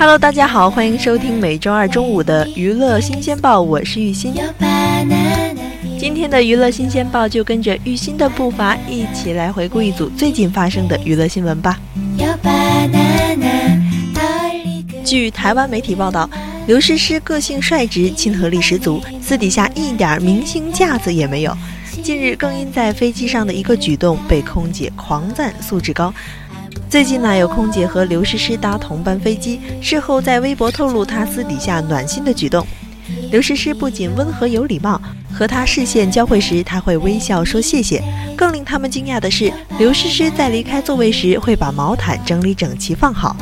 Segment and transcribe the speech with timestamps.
[0.00, 4.32] Hello，大家好，欢迎收听每周二中午的娱乐新鲜报，我是玉鑫。
[5.98, 11.78] 今天的娱乐新鲜报就跟着玉鑫的步伐，一起来回顾一组最近发生的娱乐新闻吧。
[15.04, 16.28] 据台湾媒体报道。
[16.66, 21.54] 刘诗诗个性率直，亲和力十足，私底下一点明星架子也没有。
[22.02, 26.14] 近日更因在飞机上的一个举动被空姐狂赞素质高。
[26.90, 32.66] 最近呢，有空姐和刘诗诗搭同班飞机，事后在微博透露她私底下暖心的举动。
[33.30, 35.00] 刘诗诗不仅温和有礼貌，
[35.32, 38.02] 和她视线交汇时，她会微笑说谢谢。
[38.36, 43.36] 更令他们惊讶的是，刘诗诗在离开座位时会把毛毯整理整齐放好。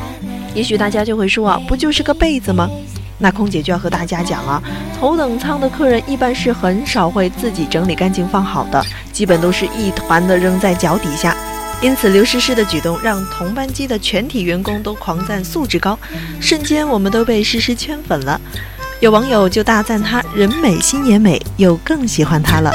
[0.53, 2.69] 也许大家就会说啊，不就是个被子吗？
[3.17, 4.61] 那空姐就要和大家讲啊，
[4.99, 11.35] 头等舱的客人一般是很少会自己整理干净放好的，基本都是一团的扔在脚底下。
[11.81, 15.97] 因此，刘诗诗的举动让同班机的全体员工都狂赞素质高，
[16.41, 18.39] 瞬间我们都被诗诗圈粉了。
[18.99, 22.69] 有网友就大赞她人美心也美，又更喜欢她了。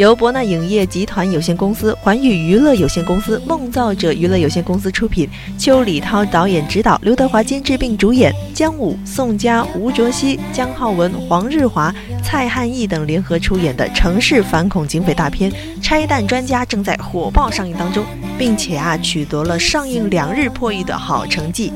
[0.00, 18.02] 由博纳影业集团有限公司、环宇娱乐有限公司、梦造者娱乐有限公司出品，邱礼涛导演执导，刘德华监制并主演，姜武、宋佳、吴卓羲、姜浩文、黄日华、蔡汉义等联合出演的城市反恐警匪大片《拆弹专家》正在火爆上映当中，
[18.38, 21.70] 并且啊取得了上映两日破亿的好成绩。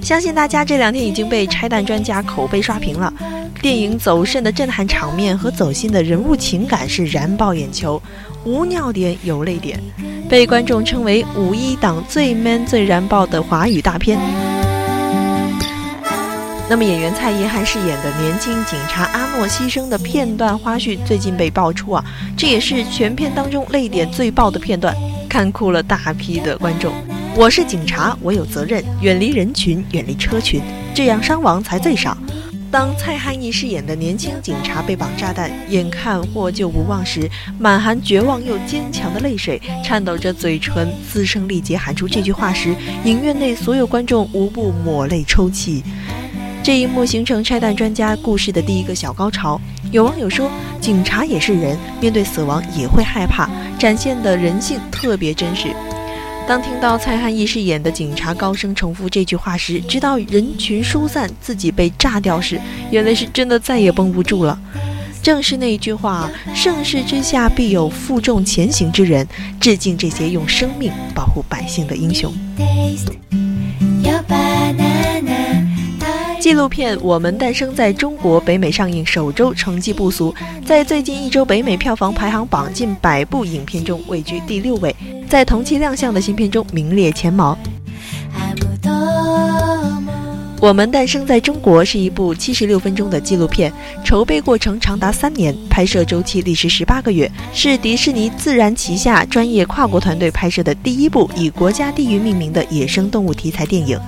[0.00, 3.12] 相信大家这两天已经被《拆弹专家》口碑刷屏了。
[3.66, 8.00] 电影走肾的震撼场面和走心的人物情感是燃爆眼球，
[8.44, 9.76] 无尿点有泪点，
[10.28, 14.20] 被观众称为五一档最 man 最燃爆的华语大片。
[16.70, 22.04] 那么演员蔡依汉饰演的年轻警察阿诺牺牲的片段花絮最近被爆出啊，
[22.36, 24.94] 这也是全片当中泪点最爆的片段，
[25.28, 26.94] 看哭了大批的观众。
[27.34, 30.62] 我是警察，我有责任远离人群，远离车群，
[30.94, 32.16] 这样伤亡才最少。
[32.70, 45.82] 当蔡汉义饰演的年轻警察被绑炸弹，眼看获救无望时，满含绝望又坚强的泪水，颤抖着嘴唇，嘶声力竭喊出这句话时，影院内所有观众无不抹泪抽泣。
[46.62, 49.60] 这一幕形成拆弹专家故事的第一个小高潮。
[49.92, 50.50] 有网友说
[50.82, 53.48] ：“警察也是人，面对死亡也会害怕，
[53.78, 55.68] 展现的人性特别真实。”
[56.46, 62.60] 当听到蔡汉义饰演的警察高声重复这句话时，直到人群疏散，自己被炸掉时，
[62.92, 64.56] 原来是真的再也绷不住了。
[65.20, 69.26] 正是那一句话：“盛世之下必有负重前行之人。”
[69.60, 72.32] 致敬这些用生命保护百姓的英雄。
[76.46, 80.32] 纪录片《我们诞生在中国》北美上映首周成绩不俗，
[80.64, 84.94] 在最近一周北美票房排行榜近百部影片中位居第六位。
[85.28, 87.58] 在同期亮相的新片中名列前茅。
[90.60, 93.72] 我们诞生在中国是一部七十六分钟的纪录片，
[94.04, 103.98] 筹备过程长达三年，拍摄周期历时十八个月，是迪士尼自然旗下专业跨国团队拍摄的第一部以国家地域命名的野生动物题材电影。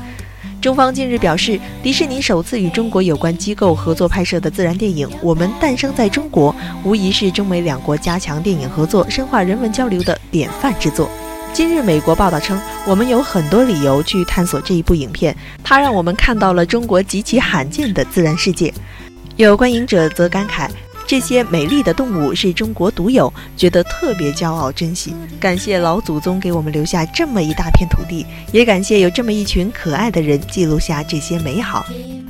[0.60, 6.52] 中方近日表示，迪士尼首次与中国有关机构合作拍摄的自然电影《我们诞生在中国》，
[6.82, 11.08] 无疑是中美两国加强电影合作、深化人文交流的典范之作。
[11.52, 18.74] 今日，美国报道称，我们有很多理由去探索这一部影片，它让我们看到了中国极其罕见的自然世界。
[19.36, 20.68] 有观影者则感慨。
[21.08, 25.14] 这些美丽的动物是中国独有，觉得特别骄傲、珍惜。
[25.40, 31.86] 感谢老祖宗给我们留下这么一大片土地，也感谢有这么一群可爱的人记录下这些美好。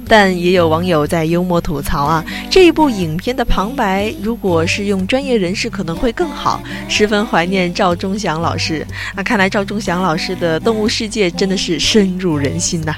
[0.06, 6.62] 但也有网友在幽默吐槽啊，这一部影片的旁白如果是用专业人士可能会更好。
[6.88, 8.86] 十分怀念赵忠祥老师
[9.16, 12.94] 那，看来赵忠祥老师的动物世界真的是深入人心呐。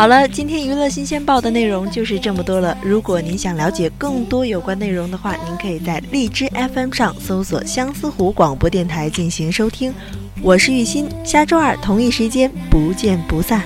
[0.00, 2.74] 好了，今天娱乐新鲜报的内容就是这么多了。
[2.82, 9.92] 如果您想了解更多有关内容的话，您可以在荔枝 FM 上搜索相思湖广播电台进行收听。
[10.40, 13.62] 我是玉鑫，下周二同一时间不见不散。